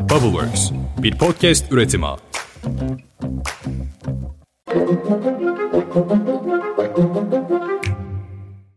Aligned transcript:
Bubbleworks, 0.00 0.70
bir 1.02 1.18
podcast 1.18 1.72
üretimi. 1.72 2.06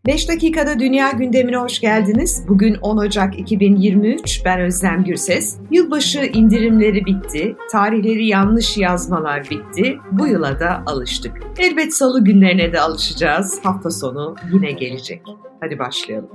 Beş 0.07 0.29
dakikada 0.29 0.79
dünya 0.79 1.11
gündemine 1.11 1.57
hoş 1.57 1.79
geldiniz. 1.79 2.45
Bugün 2.47 2.75
10 2.75 2.97
Ocak 2.97 3.39
2023. 3.39 4.41
Ben 4.45 4.59
Özlem 4.61 5.03
Gürses. 5.03 5.57
Yılbaşı 5.71 6.19
indirimleri 6.25 7.05
bitti. 7.05 7.55
Tarihleri 7.71 8.27
yanlış 8.27 8.77
yazmalar 8.77 9.49
bitti. 9.49 9.97
Bu 10.11 10.27
yıla 10.27 10.59
da 10.59 10.83
alıştık. 10.85 11.31
Elbet 11.57 11.93
salı 11.93 12.23
günlerine 12.23 12.73
de 12.73 12.79
alışacağız. 12.81 13.59
Hafta 13.63 13.91
sonu 13.91 14.35
yine 14.53 14.71
gelecek. 14.71 15.21
Hadi 15.61 15.79
başlayalım. 15.79 16.29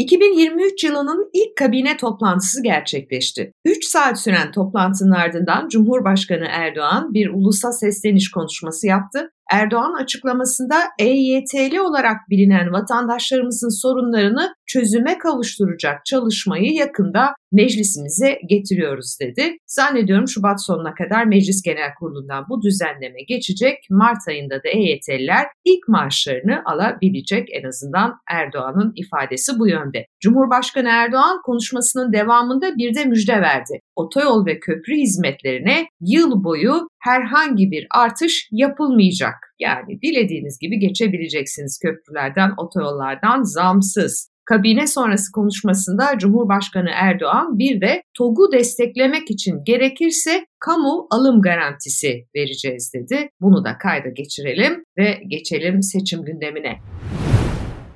2023 0.00 0.84
yılının 0.84 1.30
ilk 1.32 1.56
kabine 1.56 1.96
toplantısı 1.96 2.62
gerçekleşti. 2.62 3.52
3 3.64 3.84
saat 3.84 4.20
süren 4.20 4.52
toplantının 4.52 5.10
ardından 5.10 5.68
Cumhurbaşkanı 5.68 6.46
Erdoğan 6.50 7.14
bir 7.14 7.28
ulusa 7.28 7.72
sesleniş 7.72 8.30
konuşması 8.30 8.86
yaptı 8.86 9.30
Erdoğan 9.50 10.02
açıklamasında 10.02 10.76
EYT'li 10.98 11.80
olarak 11.80 12.16
bilinen 12.30 12.72
vatandaşlarımızın 12.72 13.82
sorunlarını 13.82 14.54
çözüme 14.66 15.18
kavuşturacak 15.18 16.04
çalışmayı 16.04 16.72
yakında 16.72 17.34
meclisimize 17.52 18.38
getiriyoruz 18.48 19.16
dedi. 19.20 19.56
Zannediyorum 19.66 20.28
Şubat 20.28 20.64
sonuna 20.64 20.94
kadar 20.94 21.24
Meclis 21.24 21.62
Genel 21.62 21.94
Kurulu'ndan 21.98 22.44
bu 22.48 22.62
düzenleme 22.62 23.22
geçecek. 23.28 23.78
Mart 23.90 24.28
ayında 24.28 24.54
da 24.54 24.68
EYT'liler 24.68 25.46
ilk 25.64 25.88
maaşlarını 25.88 26.62
alabilecek 26.64 27.48
en 27.52 27.68
azından 27.68 28.14
Erdoğan'ın 28.30 28.92
ifadesi 28.96 29.58
bu 29.58 29.68
yönde. 29.68 30.06
Cumhurbaşkanı 30.20 30.88
Erdoğan 30.88 31.40
konuşmasının 31.44 32.12
devamında 32.12 32.76
bir 32.76 32.94
de 32.94 33.04
müjde 33.04 33.40
verdi. 33.40 33.80
Otoyol 33.96 34.46
ve 34.46 34.60
köprü 34.60 34.94
hizmetlerine 34.96 35.86
yıl 36.00 36.44
boyu 36.44 36.89
herhangi 37.00 37.70
bir 37.70 37.86
artış 37.90 38.48
yapılmayacak. 38.50 39.34
Yani 39.58 40.00
dilediğiniz 40.02 40.58
gibi 40.58 40.78
geçebileceksiniz 40.78 41.78
köprülerden, 41.82 42.50
otoyollardan 42.56 43.42
zamsız. 43.42 44.30
Kabine 44.44 44.86
sonrası 44.86 45.32
konuşmasında 45.32 46.18
Cumhurbaşkanı 46.18 46.90
Erdoğan 46.94 47.58
bir 47.58 47.80
de 47.80 48.02
TOG'u 48.18 48.52
desteklemek 48.52 49.30
için 49.30 49.64
gerekirse 49.64 50.46
kamu 50.60 51.06
alım 51.10 51.42
garantisi 51.42 52.26
vereceğiz 52.36 52.92
dedi. 52.94 53.28
Bunu 53.40 53.64
da 53.64 53.78
kayda 53.78 54.08
geçirelim 54.08 54.84
ve 54.98 55.18
geçelim 55.28 55.82
seçim 55.82 56.24
gündemine. 56.24 56.78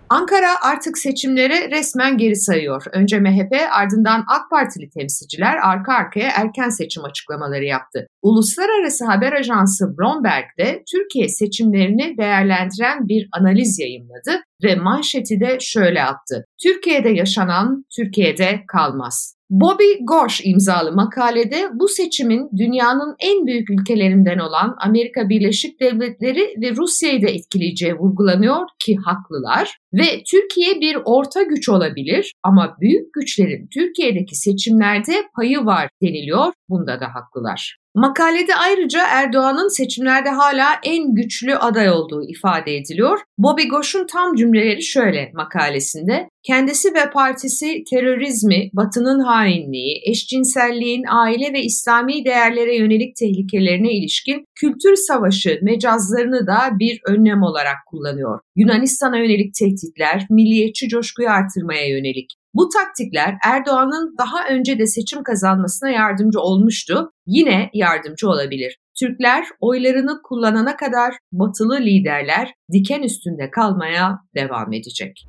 Ankara 0.09 0.63
artık 0.63 0.99
seçimlere 0.99 1.71
resmen 1.71 2.19
geri 2.19 2.37
sayıyor. 2.37 2.85
Önce 2.93 3.21
MHP 3.21 3.53
ardından 3.71 4.25
AK 4.29 4.51
Partili 4.51 4.91
temsilciler 4.91 5.57
arka 5.63 5.93
arkaya 5.93 6.31
erken 6.37 6.69
seçim 6.69 7.05
açıklamaları 7.05 7.65
yaptı. 7.65 8.07
Uluslararası 8.25 9.05
haber 9.05 9.33
ajansı 9.33 9.99
Bloomberg 9.99 10.45
de 10.59 10.83
Türkiye 10.93 11.29
seçimlerini 11.29 12.15
değerlendiren 12.19 13.09
bir 13.09 13.29
analiz 13.33 13.79
yayınladı 13.79 14.43
ve 14.63 14.75
manşeti 14.75 15.41
de 15.41 15.57
şöyle 15.61 16.03
attı. 16.03 16.45
Türkiye'de 16.63 17.09
yaşanan 17.09 17.85
Türkiye'de 17.97 18.61
kalmaz. 18.69 19.37
Bobby 19.51 19.93
Gosh 20.01 20.41
imzalı 20.45 20.93
makalede 20.93 21.69
bu 21.75 21.89
seçimin 21.89 22.51
dünyanın 22.57 23.15
en 23.21 23.47
büyük 23.47 23.71
ülkelerinden 23.71 24.39
olan 24.39 24.77
Amerika 24.81 25.29
Birleşik 25.29 25.81
Devletleri 25.81 26.55
ve 26.63 26.77
Rusya'yı 26.77 27.23
da 27.23 27.31
etkileyeceği 27.31 27.95
vurgulanıyor 27.95 28.67
ki 28.79 28.97
haklılar 28.97 29.79
ve 29.95 30.23
Türkiye 30.31 30.81
bir 30.81 30.97
orta 31.05 31.43
güç 31.43 31.69
olabilir 31.69 32.33
ama 32.43 32.77
büyük 32.81 33.15
güçlerin 33.15 33.69
Türkiye'deki 33.75 34.35
seçimlerde 34.37 35.13
payı 35.37 35.59
var 35.59 35.89
deniliyor. 36.03 36.53
Bunda 36.69 37.01
da 37.01 37.15
haklılar. 37.15 37.84
Makalede 37.95 38.55
ayrıca 38.55 39.07
Erdoğan'ın 39.09 39.69
seçimlerde 39.69 40.29
hala 40.29 40.67
en 40.85 41.15
güçlü 41.15 41.57
aday 41.57 41.91
olduğu 41.91 42.29
ifade 42.29 42.77
ediliyor. 42.77 43.19
Bobby 43.39 43.63
Goş'un 43.63 44.07
tam 44.07 44.35
cümleleri 44.35 44.83
şöyle 44.83 45.31
makalesinde. 45.35 46.29
Kendisi 46.43 46.95
ve 46.95 47.11
partisi 47.11 47.85
terörizmi, 47.91 48.71
batının 48.73 49.21
hainliği, 49.21 50.01
eşcinselliğin 50.11 51.05
aile 51.09 51.53
ve 51.53 51.63
İslami 51.63 52.25
değerlere 52.25 52.77
yönelik 52.77 53.17
tehlikelerine 53.17 53.93
ilişkin 53.93 54.45
kültür 54.61 54.97
savaşı 54.97 55.59
mecazlarını 55.63 56.47
da 56.47 56.59
bir 56.79 57.01
önlem 57.09 57.43
olarak 57.43 57.77
kullanıyor. 57.87 58.41
Yunanistan'a 58.57 59.19
yönelik 59.19 59.55
tehditler, 59.55 60.27
milliyetçi 60.31 60.89
coşkuyu 60.89 61.29
artırmaya 61.31 61.89
yönelik. 61.89 62.31
Bu 62.55 62.69
taktikler 62.69 63.35
Erdoğan'ın 63.45 64.15
daha 64.19 64.49
önce 64.49 64.79
de 64.79 64.87
seçim 64.87 65.23
kazanmasına 65.23 65.91
yardımcı 65.91 66.41
olmuştu. 66.41 67.11
Yine 67.27 67.71
yardımcı 67.75 68.29
olabilir. 68.29 68.79
Türkler 69.01 69.45
oylarını 69.61 70.21
kullanana 70.23 70.77
kadar 70.77 71.15
batılı 71.33 71.81
liderler 71.81 72.55
diken 72.73 73.03
üstünde 73.03 73.51
kalmaya 73.51 74.19
devam 74.35 74.73
edecek. 74.73 75.27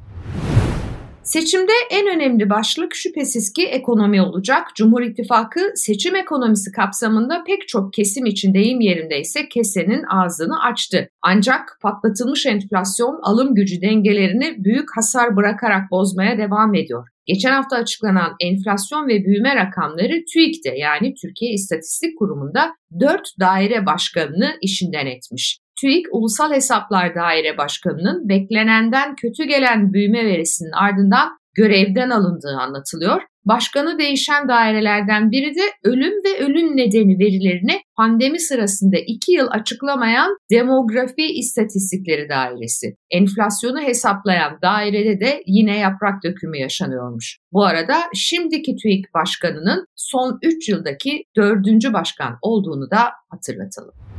Seçimde 1.25 1.71
en 1.91 2.07
önemli 2.07 2.49
başlık 2.49 2.95
şüphesiz 2.95 3.53
ki 3.53 3.65
ekonomi 3.65 4.21
olacak. 4.21 4.67
Cumhur 4.75 5.01
İttifakı 5.01 5.59
seçim 5.75 6.15
ekonomisi 6.15 6.71
kapsamında 6.71 7.43
pek 7.43 7.67
çok 7.67 7.93
kesim 7.93 8.25
için 8.25 8.53
deyim 8.53 8.81
yerindeyse 8.81 9.49
kesenin 9.49 10.03
ağzını 10.03 10.63
açtı. 10.63 11.09
Ancak 11.21 11.77
patlatılmış 11.81 12.45
enflasyon 12.45 13.19
alım 13.23 13.55
gücü 13.55 13.81
dengelerini 13.81 14.55
büyük 14.57 14.97
hasar 14.97 15.35
bırakarak 15.35 15.91
bozmaya 15.91 16.37
devam 16.37 16.75
ediyor. 16.75 17.07
Geçen 17.25 17.51
hafta 17.51 17.75
açıklanan 17.75 18.35
enflasyon 18.39 19.07
ve 19.07 19.25
büyüme 19.25 19.55
rakamları 19.55 20.23
TÜİK'te 20.33 20.77
yani 20.77 21.13
Türkiye 21.21 21.51
İstatistik 21.51 22.19
Kurumu'nda 22.19 22.75
4 22.99 23.21
daire 23.39 23.85
başkanını 23.85 24.57
işinden 24.61 25.05
etmiş. 25.05 25.59
TÜİK 25.81 26.05
Ulusal 26.11 26.53
Hesaplar 26.53 27.15
Daire 27.15 27.57
Başkanı'nın 27.57 28.29
beklenenden 28.29 29.15
kötü 29.15 29.43
gelen 29.43 29.93
büyüme 29.93 30.25
verisinin 30.25 30.71
ardından 30.71 31.29
görevden 31.55 32.09
alındığı 32.09 32.57
anlatılıyor. 32.59 33.21
Başkanı 33.45 33.99
değişen 33.99 34.47
dairelerden 34.47 35.31
biri 35.31 35.55
de 35.55 35.61
ölüm 35.83 36.13
ve 36.25 36.45
ölüm 36.45 36.77
nedeni 36.77 37.19
verilerini 37.19 37.81
pandemi 37.97 38.39
sırasında 38.39 38.97
iki 39.07 39.31
yıl 39.31 39.47
açıklamayan 39.51 40.37
Demografi 40.51 41.25
İstatistikleri 41.25 42.29
Dairesi. 42.29 42.95
Enflasyonu 43.11 43.81
hesaplayan 43.81 44.59
dairede 44.61 45.19
de 45.19 45.43
yine 45.45 45.77
yaprak 45.77 46.23
dökümü 46.23 46.57
yaşanıyormuş. 46.57 47.39
Bu 47.51 47.65
arada 47.65 47.95
şimdiki 48.13 48.75
TÜİK 48.75 49.13
Başkanı'nın 49.13 49.85
son 49.95 50.39
3 50.43 50.69
yıldaki 50.69 51.23
dördüncü 51.35 51.93
başkan 51.93 52.37
olduğunu 52.41 52.91
da 52.91 52.99
hatırlatalım. 53.29 54.14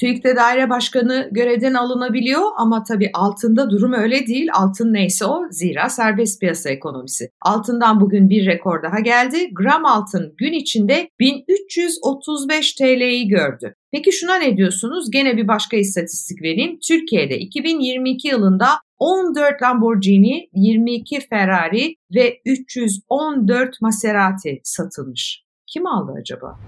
TÜİK'te 0.00 0.36
daire 0.36 0.70
başkanı 0.70 1.28
görevden 1.32 1.74
alınabiliyor 1.74 2.42
ama 2.56 2.82
tabii 2.82 3.10
altında 3.14 3.70
durum 3.70 3.92
öyle 3.92 4.26
değil. 4.26 4.48
Altın 4.54 4.92
neyse 4.92 5.24
o 5.24 5.42
zira 5.50 5.88
serbest 5.88 6.40
piyasa 6.40 6.70
ekonomisi. 6.70 7.30
Altından 7.40 8.00
bugün 8.00 8.30
bir 8.30 8.46
rekor 8.46 8.82
daha 8.82 9.00
geldi. 9.00 9.50
Gram 9.52 9.84
altın 9.86 10.34
gün 10.36 10.52
içinde 10.52 11.08
1335 11.20 12.72
TL'yi 12.72 13.28
gördü. 13.28 13.74
Peki 13.92 14.12
şuna 14.12 14.36
ne 14.36 14.56
diyorsunuz? 14.56 15.10
Gene 15.10 15.36
bir 15.36 15.48
başka 15.48 15.76
istatistik 15.76 16.42
vereyim. 16.42 16.78
Türkiye'de 16.88 17.38
2022 17.38 18.28
yılında 18.28 18.66
14 18.98 19.62
Lamborghini, 19.62 20.48
22 20.54 21.20
Ferrari 21.20 21.94
ve 22.14 22.40
314 22.44 23.80
Maserati 23.80 24.60
satılmış. 24.64 25.42
Kim 25.66 25.86
aldı 25.86 26.12
acaba? 26.20 26.58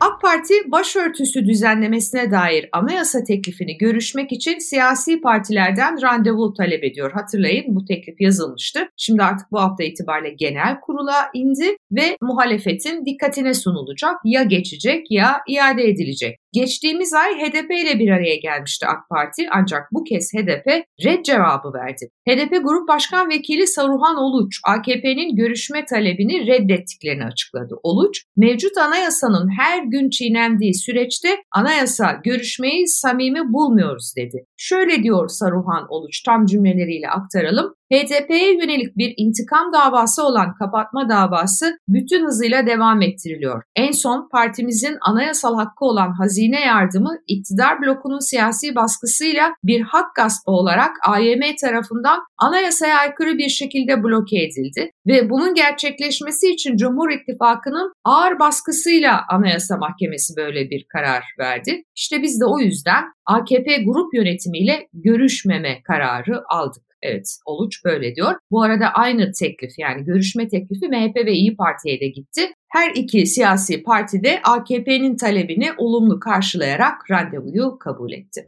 AK 0.00 0.20
Parti 0.22 0.54
başörtüsü 0.66 1.46
düzenlemesine 1.46 2.30
dair 2.30 2.68
anayasa 2.72 3.24
teklifini 3.24 3.78
görüşmek 3.78 4.32
için 4.32 4.58
siyasi 4.58 5.20
partilerden 5.20 6.02
randevu 6.02 6.54
talep 6.54 6.84
ediyor. 6.84 7.12
Hatırlayın 7.12 7.64
bu 7.68 7.84
teklif 7.84 8.20
yazılmıştı. 8.20 8.88
Şimdi 8.96 9.22
artık 9.22 9.52
bu 9.52 9.60
hafta 9.60 9.84
itibariyle 9.84 10.34
genel 10.34 10.80
kurula 10.80 11.30
indi 11.34 11.76
ve 11.92 12.16
muhalefetin 12.22 13.06
dikkatine 13.06 13.54
sunulacak. 13.54 14.14
Ya 14.24 14.42
geçecek 14.42 15.10
ya 15.10 15.40
iade 15.48 15.84
edilecek. 15.84 16.38
Geçtiğimiz 16.52 17.14
ay 17.14 17.34
HDP 17.34 17.70
ile 17.70 17.98
bir 17.98 18.10
araya 18.10 18.36
gelmişti 18.36 18.86
AK 18.86 19.08
Parti 19.10 19.46
ancak 19.50 19.82
bu 19.92 20.04
kez 20.04 20.32
HDP 20.34 20.66
red 21.04 21.24
cevabı 21.24 21.72
verdi. 21.72 22.10
HDP 22.28 22.50
Grup 22.50 22.88
Başkan 22.88 23.28
Vekili 23.28 23.66
Saruhan 23.66 24.16
Oluç, 24.16 24.60
AKP'nin 24.64 25.36
görüşme 25.36 25.84
talebini 25.84 26.46
reddettiklerini 26.46 27.24
açıkladı. 27.24 27.74
Oluç, 27.82 28.24
mevcut 28.36 28.76
anayasanın 28.78 29.48
her 29.58 29.87
gün 29.90 30.10
çiğnendiği 30.10 30.74
süreçte 30.74 31.28
anayasa 31.52 32.20
görüşmeyi 32.24 32.88
samimi 32.88 33.52
bulmuyoruz 33.52 34.12
dedi. 34.16 34.44
Şöyle 34.56 35.02
diyor 35.02 35.28
Saruhan 35.28 35.86
Oluç, 35.88 36.22
tam 36.22 36.46
cümleleriyle 36.46 37.08
aktaralım. 37.08 37.74
HDP'ye 37.92 38.54
yönelik 38.54 38.96
bir 38.96 39.14
intikam 39.16 39.72
davası 39.72 40.26
olan 40.26 40.54
kapatma 40.54 41.08
davası 41.08 41.78
bütün 41.88 42.26
hızıyla 42.26 42.66
devam 42.66 43.02
ettiriliyor. 43.02 43.62
En 43.76 43.92
son 43.92 44.28
partimizin 44.32 44.96
anayasal 45.00 45.56
hakkı 45.56 45.84
olan 45.84 46.12
hazine 46.12 46.60
yardımı 46.60 47.18
iktidar 47.26 47.82
blokunun 47.82 48.30
siyasi 48.30 48.74
baskısıyla 48.74 49.54
bir 49.64 49.80
hak 49.80 50.14
gaspı 50.14 50.50
olarak 50.50 50.90
AYM 51.06 51.56
tarafından 51.60 52.20
anayasaya 52.38 52.98
aykırı 52.98 53.38
bir 53.38 53.48
şekilde 53.48 54.02
bloke 54.02 54.42
edildi 54.42 54.90
ve 55.06 55.30
bunun 55.30 55.54
gerçekleşmesi 55.54 56.50
için 56.50 56.76
Cumhur 56.76 57.10
İttifakı'nın 57.10 57.92
ağır 58.04 58.38
baskısıyla 58.38 59.20
Anayasa 59.28 59.76
Mahkemesi 59.76 60.36
böyle 60.36 60.70
bir 60.70 60.86
karar 60.92 61.24
verdi. 61.38 61.82
İşte 61.96 62.22
biz 62.22 62.40
de 62.40 62.44
o 62.44 62.58
yüzden 62.58 63.04
AKP 63.26 63.82
grup 63.82 64.14
yönetimiyle 64.14 64.88
görüşmeme 64.92 65.82
kararı 65.82 66.42
aldık. 66.48 66.87
Evet, 67.02 67.38
Oluç 67.46 67.84
böyle 67.84 68.14
diyor. 68.14 68.34
Bu 68.50 68.62
arada 68.62 68.88
aynı 68.88 69.32
teklif 69.32 69.78
yani 69.78 70.04
görüşme 70.04 70.48
teklifi 70.48 70.88
MHP 70.88 71.16
ve 71.16 71.32
İyi 71.32 71.56
Parti'ye 71.56 72.00
de 72.00 72.08
gitti. 72.08 72.42
Her 72.68 72.90
iki 72.94 73.26
siyasi 73.26 73.82
parti 73.82 74.24
de 74.24 74.40
AKP'nin 74.44 75.16
talebini 75.16 75.72
olumlu 75.78 76.20
karşılayarak 76.20 77.10
randevuyu 77.10 77.78
kabul 77.78 78.12
etti. 78.12 78.46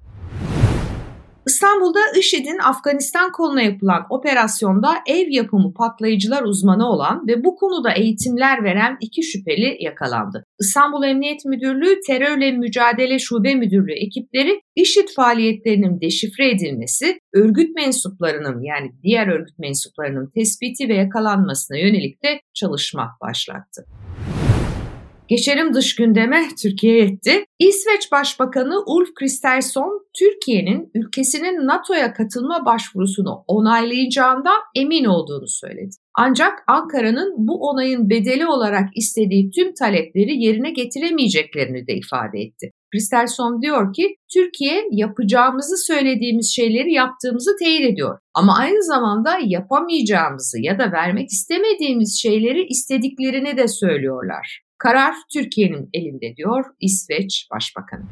İstanbul'da 1.46 2.00
IŞİD'in 2.18 2.58
Afganistan 2.58 3.32
koluna 3.32 3.62
yapılan 3.62 4.06
operasyonda 4.10 4.94
ev 5.06 5.28
yapımı 5.30 5.74
patlayıcılar 5.74 6.42
uzmanı 6.42 6.88
olan 6.88 7.26
ve 7.28 7.44
bu 7.44 7.56
konuda 7.56 7.92
eğitimler 7.92 8.64
veren 8.64 8.96
iki 9.00 9.22
şüpheli 9.22 9.76
yakalandı. 9.80 10.44
İstanbul 10.60 11.04
Emniyet 11.04 11.44
Müdürlüğü 11.44 12.00
Terörle 12.06 12.52
Mücadele 12.52 13.18
Şube 13.18 13.54
Müdürlüğü 13.54 13.92
ekipleri 14.06 14.60
IŞİD 14.76 15.08
faaliyetlerinin 15.16 16.00
deşifre 16.00 16.50
edilmesi, 16.50 17.18
örgüt 17.34 17.74
mensuplarının 17.74 18.62
yani 18.62 18.92
diğer 19.02 19.26
örgüt 19.26 19.58
mensuplarının 19.58 20.30
tespiti 20.34 20.88
ve 20.88 20.94
yakalanmasına 20.94 21.78
yönelik 21.78 22.22
de 22.24 22.40
çalışma 22.54 23.10
başlattı. 23.20 23.86
Geçelim 25.30 25.74
dış 25.74 25.96
gündeme 25.96 26.48
Türkiye 26.62 27.04
etti. 27.04 27.44
İsveç 27.58 28.12
Başbakanı 28.12 28.82
Ulf 28.86 29.14
Kristersson, 29.14 30.06
Türkiye'nin 30.18 30.90
ülkesinin 30.94 31.66
NATO'ya 31.66 32.12
katılma 32.12 32.64
başvurusunu 32.64 33.44
onaylayacağından 33.46 34.58
emin 34.74 35.04
olduğunu 35.04 35.48
söyledi. 35.48 35.90
Ancak 36.14 36.52
Ankara'nın 36.68 37.34
bu 37.38 37.68
onayın 37.68 38.10
bedeli 38.10 38.46
olarak 38.46 38.88
istediği 38.96 39.50
tüm 39.50 39.74
talepleri 39.74 40.42
yerine 40.42 40.70
getiremeyeceklerini 40.70 41.86
de 41.86 41.94
ifade 41.94 42.40
etti. 42.40 42.70
Kristersson 42.92 43.62
diyor 43.62 43.92
ki 43.92 44.16
Türkiye 44.34 44.84
yapacağımızı 44.90 45.76
söylediğimiz 45.76 46.54
şeyleri 46.56 46.92
yaptığımızı 46.92 47.50
teyit 47.58 47.92
ediyor. 47.92 48.18
Ama 48.34 48.56
aynı 48.58 48.82
zamanda 48.82 49.38
yapamayacağımızı 49.44 50.60
ya 50.60 50.78
da 50.78 50.92
vermek 50.92 51.28
istemediğimiz 51.28 52.18
şeyleri 52.22 52.66
istediklerini 52.66 53.56
de 53.56 53.68
söylüyorlar. 53.68 54.69
Karar 54.80 55.14
Türkiye'nin 55.32 55.90
elinde 55.92 56.36
diyor 56.36 56.64
İsveç 56.80 57.48
Başbakanı. 57.50 58.04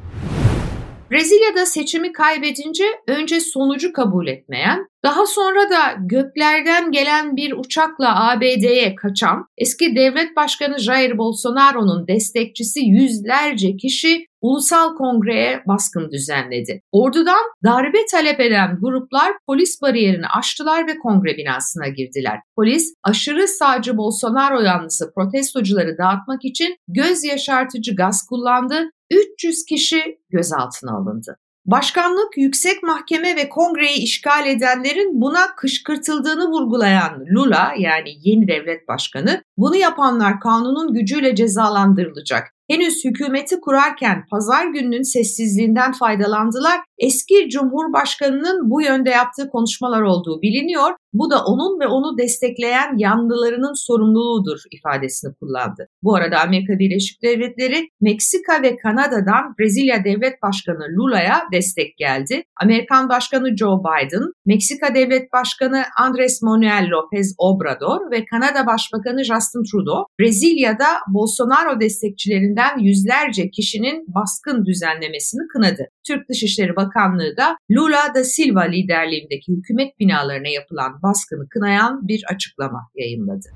Brezilya'da 1.11 1.67
seçimi 1.67 2.13
kaybedince 2.13 2.85
önce 3.07 3.41
sonucu 3.41 3.93
kabul 3.93 4.27
etmeyen, 4.27 4.87
daha 5.05 5.27
sonra 5.27 5.71
da 5.71 5.97
göklerden 6.01 6.93
gelen 6.93 7.37
bir 7.37 7.53
uçakla 7.53 8.31
ABD'ye 8.31 8.95
kaçan 8.95 9.47
eski 9.59 9.97
devlet 9.97 10.37
başkanı 10.37 10.79
Jair 10.79 11.19
Bolsonaro'nun 11.19 12.09
destekçisi 12.09 12.81
yüzlerce 12.81 13.77
kişi 13.77 14.27
ulusal 14.41 14.97
kongreye 14.97 15.63
baskın 15.69 16.11
düzenledi. 16.11 16.83
Ordudan 16.93 17.45
darbe 17.65 17.99
talep 18.11 18.41
eden 18.41 18.79
gruplar 18.81 19.33
polis 19.47 19.83
bariyerini 19.83 20.27
aştılar 20.39 20.87
ve 20.87 20.99
kongre 20.99 21.37
binasına 21.37 21.89
girdiler. 21.89 22.39
Polis 22.57 22.95
aşırı 23.05 23.49
sağcı 23.49 23.97
Bolsonaro 23.97 24.61
yanlısı 24.61 25.13
protestocuları 25.15 25.99
dağıtmak 25.99 26.45
için 26.45 26.77
göz 26.89 27.25
yaşartıcı 27.25 27.97
gaz 27.97 28.27
kullandı 28.29 28.91
300 29.11 29.65
kişi 29.65 30.19
gözaltına 30.31 30.97
alındı. 30.97 31.39
Başkanlık, 31.67 32.37
yüksek 32.37 32.83
mahkeme 32.83 33.37
ve 33.37 33.49
kongreyi 33.49 33.99
işgal 33.99 34.47
edenlerin 34.47 35.21
buna 35.21 35.55
kışkırtıldığını 35.57 36.49
vurgulayan 36.49 37.25
Lula 37.35 37.73
yani 37.79 38.11
yeni 38.21 38.49
devlet 38.49 38.89
başkanı, 38.89 39.43
bunu 39.57 39.77
yapanlar 39.77 40.41
kanunun 40.41 40.93
gücüyle 40.95 41.35
cezalandırılacak. 41.35 42.55
Henüz 42.71 43.05
hükümeti 43.05 43.61
kurarken 43.61 44.25
pazar 44.31 44.67
gününün 44.67 45.03
sessizliğinden 45.03 45.93
faydalandılar. 45.93 46.81
Eski 46.99 47.49
Cumhurbaşkanı'nın 47.49 48.71
bu 48.71 48.83
yönde 48.83 49.11
yaptığı 49.11 49.49
konuşmalar 49.49 50.03
olduğu 50.03 50.43
biliniyor. 50.43 50.93
Bu 51.13 51.31
da 51.31 51.45
onun 51.45 51.81
ve 51.81 51.87
onu 51.87 52.19
destekleyen 52.19 52.99
yanlılarının 52.99 53.87
sorumluluğudur 53.87 54.59
ifadesini 54.71 55.35
kullandı. 55.41 55.87
Bu 56.03 56.15
arada 56.15 56.41
Amerika 56.41 56.79
Birleşik 56.79 57.23
Devletleri, 57.23 57.89
Meksika 58.01 58.63
ve 58.63 58.77
Kanada'dan 58.77 59.55
Brezilya 59.59 60.05
Devlet 60.05 60.43
Başkanı 60.43 60.85
Lula'ya 60.97 61.43
destek 61.53 61.97
geldi. 61.99 62.43
Amerikan 62.63 63.09
Başkanı 63.09 63.57
Joe 63.57 63.79
Biden, 63.79 64.23
Meksika 64.47 64.95
Devlet 64.95 65.33
Başkanı 65.33 65.83
Andres 65.99 66.43
Manuel 66.43 66.85
López 66.93 67.35
Obrador 67.39 68.11
ve 68.11 68.25
Kanada 68.25 68.67
Başbakanı 68.67 69.25
Justin 69.25 69.63
Trudeau, 69.71 70.05
Brezilya'da 70.21 70.89
Bolsonaro 71.15 71.81
destekçilerinden 71.81 72.58
yüzlerce 72.79 73.51
kişinin 73.51 74.05
baskın 74.15 74.67
düzenlemesini 74.67 75.49
kınadı. 75.53 75.89
Türk 76.07 76.29
Dışişleri 76.29 76.77
Bakanlığı 76.77 77.37
da 77.37 77.57
Lula 77.71 78.15
da 78.15 78.25
Silva 78.25 78.63
liderliğindeki 78.63 79.53
hükümet 79.53 79.99
binalarına 80.01 80.49
yapılan 80.49 81.03
baskını 81.03 81.49
kınayan 81.49 82.09
bir 82.09 82.25
açıklama 82.29 82.91
yayınladı. 82.95 83.49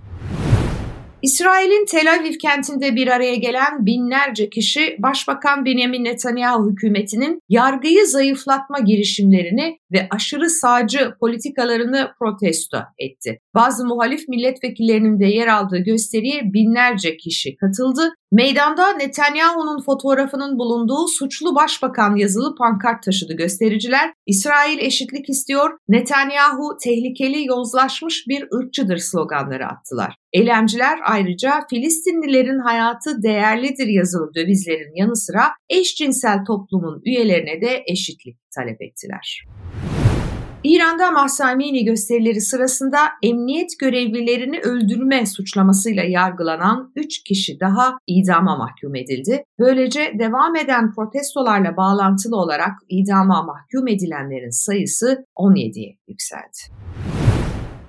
İsrail'in 1.22 1.86
Tel 1.86 2.14
Aviv 2.14 2.32
kentinde 2.38 2.96
bir 2.96 3.08
araya 3.08 3.34
gelen 3.34 3.86
binlerce 3.86 4.50
kişi 4.50 4.96
Başbakan 4.98 5.64
Benjamin 5.64 6.04
Netanyahu 6.04 6.70
hükümetinin 6.70 7.40
yargıyı 7.48 8.06
zayıflatma 8.06 8.78
girişimlerini 8.78 9.78
ve 9.92 10.06
aşırı 10.10 10.50
sağcı 10.50 11.14
politikalarını 11.20 12.10
protesto 12.18 12.78
etti. 12.98 13.38
Bazı 13.54 13.86
muhalif 13.86 14.28
milletvekillerinin 14.28 15.20
de 15.20 15.26
yer 15.26 15.46
aldığı 15.46 15.78
gösteriye 15.78 16.42
binlerce 16.44 17.16
kişi 17.16 17.56
katıldı. 17.56 18.14
Meydanda 18.32 18.92
Netanyahu'nun 18.92 19.82
fotoğrafının 19.82 20.58
bulunduğu 20.58 21.08
suçlu 21.08 21.54
başbakan 21.54 22.16
yazılı 22.16 22.54
pankart 22.54 23.02
taşıdı 23.02 23.32
göstericiler. 23.32 24.12
İsrail 24.26 24.78
eşitlik 24.78 25.28
istiyor, 25.28 25.78
Netanyahu 25.88 26.76
tehlikeli 26.84 27.46
yozlaşmış 27.46 28.24
bir 28.28 28.46
ırkçıdır 28.54 28.96
sloganları 28.96 29.66
attılar. 29.66 30.16
Eylemciler 30.32 30.98
ayrıca 31.04 31.66
Filistinlilerin 31.70 32.58
hayatı 32.58 33.22
değerlidir 33.22 33.86
yazılı 33.86 34.34
dövizlerin 34.34 34.96
yanı 34.96 35.16
sıra 35.16 35.44
eşcinsel 35.70 36.44
toplumun 36.44 37.02
üyelerine 37.04 37.60
de 37.60 37.82
eşitlik 37.86 38.36
talep 38.54 38.82
ettiler. 38.82 39.44
İran'da 40.64 41.10
Mahsa 41.10 41.46
Amini 41.46 41.84
gösterileri 41.84 42.40
sırasında 42.40 42.98
emniyet 43.22 43.78
görevlilerini 43.78 44.60
öldürme 44.60 45.26
suçlamasıyla 45.26 46.02
yargılanan 46.02 46.92
3 46.96 47.22
kişi 47.22 47.60
daha 47.60 47.98
idama 48.06 48.56
mahkum 48.56 48.94
edildi. 48.96 49.44
Böylece 49.58 50.12
devam 50.18 50.56
eden 50.56 50.94
protestolarla 50.94 51.76
bağlantılı 51.76 52.36
olarak 52.36 52.72
idama 52.88 53.42
mahkum 53.42 53.88
edilenlerin 53.88 54.50
sayısı 54.50 55.26
17'ye 55.36 55.98
yükseldi. 56.08 56.58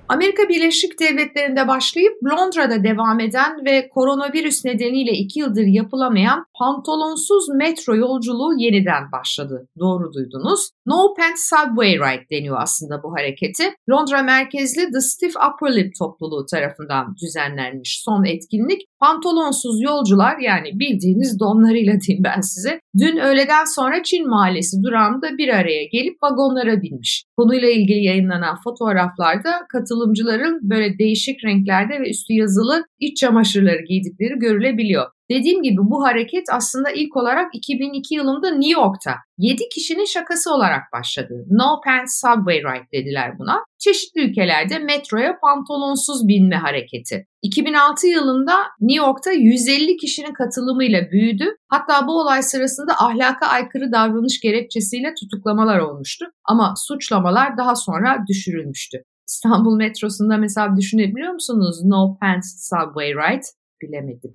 Amerika 0.10 0.50
Birleşik 0.50 1.00
Devletleri'nde 1.00 1.68
başlayıp 1.68 2.14
Londra'da 2.24 2.84
devam 2.84 3.20
eden 3.20 3.66
ve 3.66 3.90
koronavirüs 3.90 4.66
nedeniyle 4.66 5.12
iki 5.12 5.40
yıldır 5.40 5.66
yapılamayan 5.66 6.46
pantolonsuz 6.64 7.50
metro 7.50 7.96
yolculuğu 7.96 8.54
yeniden 8.58 9.12
başladı. 9.12 9.68
Doğru 9.80 10.14
duydunuz. 10.14 10.70
No 10.86 11.14
Pants 11.18 11.50
Subway 11.50 11.94
Ride 11.94 12.26
deniyor 12.32 12.58
aslında 12.62 13.04
bu 13.04 13.14
hareketi. 13.14 13.64
Londra 13.90 14.24
merkezli 14.24 14.92
The 14.92 15.02
Stiff 15.02 15.36
Upper 15.36 15.76
Lip 15.76 15.94
topluluğu 16.00 16.46
tarafından 16.46 17.16
düzenlenmiş 17.22 18.02
son 18.06 18.26
etkinlik 18.26 18.82
Pantolonsuz 19.04 19.82
yolcular 19.82 20.38
yani 20.38 20.80
bildiğiniz 20.80 21.40
donlarıyla 21.40 21.94
diyeyim 22.02 22.24
ben 22.24 22.42
size 22.42 22.80
dün 23.00 23.18
öğleden 23.18 23.66
sonra 23.76 24.04
Çin 24.04 24.30
Mahallesi 24.30 24.84
durağında 24.84 25.38
bir 25.38 25.50
araya 25.50 25.84
gelip 25.84 26.24
vagonlara 26.24 26.82
binmiş. 26.82 27.24
Konuyla 27.38 27.70
ilgili 27.70 28.04
yayınlanan 28.04 28.58
fotoğraflarda 28.64 29.52
katılımcıların 29.70 30.60
böyle 30.70 30.98
değişik 31.00 31.46
renklerde 31.46 31.94
ve 32.00 32.10
üstü 32.10 32.34
yazılı 32.34 32.84
iç 33.00 33.18
çamaşırları 33.18 33.82
giydikleri 33.90 34.40
görülebiliyor. 34.40 35.06
Dediğim 35.34 35.64
gibi 35.64 35.78
bu 35.78 36.04
hareket 36.04 36.44
aslında 36.52 36.92
ilk 36.92 37.18
olarak 37.18 37.56
2002 37.56 38.16
yılında 38.16 38.50
New 38.50 38.82
York'ta 38.82 39.16
7 39.38 39.70
kişinin 39.70 40.06
şakası 40.06 40.54
olarak 40.54 40.82
başladı. 40.94 41.46
No 41.50 41.82
Pants 41.86 42.22
Subway 42.22 42.58
Ride 42.58 42.88
dediler 42.94 43.40
buna. 43.40 43.58
Çeşitli 43.80 44.22
ülkelerde 44.22 44.80
metroya 44.80 45.40
pantolonsuz 45.40 46.28
binme 46.28 46.56
hareketi. 46.56 47.28
2006 47.42 48.08
yılında 48.08 48.54
New 48.82 49.06
York'ta 49.06 49.32
150 49.32 49.98
kişinin 49.98 50.34
katılımıyla 50.34 51.12
büyüdü. 51.12 51.46
Hatta 51.68 52.08
bu 52.08 52.20
olay 52.22 52.44
sırasında 52.44 52.94
ahlaka 53.00 53.48
aykırı 53.48 53.92
davranış 53.92 54.40
gerekçesiyle 54.42 55.14
tutuklamalar 55.20 55.80
olmuştu. 55.80 56.26
Ama 56.46 56.74
suçlamalar 56.78 57.58
daha 57.58 57.76
sonra 57.76 58.18
düşürülmüştü. 58.28 59.04
İstanbul 59.28 59.76
metrosunda 59.78 60.38
mesela 60.38 60.78
düşünebiliyor 60.78 61.34
musunuz? 61.34 61.80
No 61.84 62.18
Pants 62.22 62.70
Subway 62.70 63.08
Ride? 63.08 63.46
Bilemedim. 63.82 64.34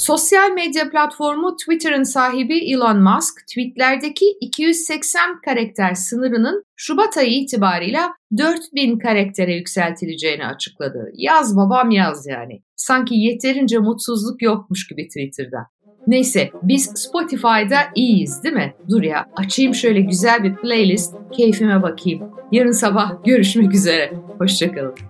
Sosyal 0.00 0.50
medya 0.50 0.90
platformu 0.90 1.56
Twitter'ın 1.56 2.02
sahibi 2.02 2.58
Elon 2.58 3.02
Musk, 3.02 3.46
tweetlerdeki 3.46 4.24
280 4.40 5.40
karakter 5.44 5.94
sınırının 5.94 6.64
Şubat 6.76 7.16
ayı 7.16 7.30
itibarıyla 7.30 8.12
4000 8.36 8.98
karaktere 8.98 9.54
yükseltileceğini 9.54 10.46
açıkladı. 10.46 11.10
Yaz 11.14 11.56
babam 11.56 11.90
yaz 11.90 12.26
yani. 12.26 12.62
Sanki 12.76 13.14
yeterince 13.14 13.78
mutsuzluk 13.78 14.42
yokmuş 14.42 14.88
gibi 14.88 15.08
Twitter'da. 15.08 15.66
Neyse 16.06 16.50
biz 16.62 16.84
Spotify'da 16.84 17.78
iyiyiz 17.94 18.42
değil 18.42 18.54
mi? 18.54 18.74
Dur 18.88 19.02
ya 19.02 19.26
açayım 19.36 19.74
şöyle 19.74 20.00
güzel 20.00 20.44
bir 20.44 20.56
playlist, 20.56 21.14
keyfime 21.32 21.82
bakayım. 21.82 22.30
Yarın 22.52 22.72
sabah 22.72 23.24
görüşmek 23.24 23.74
üzere. 23.74 24.12
Hoşçakalın. 24.38 25.09